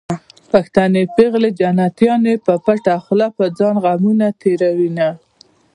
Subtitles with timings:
[0.51, 5.07] پښتنې پېغلې جنتيانې په پټه خوله په ځان غمونه تېروينه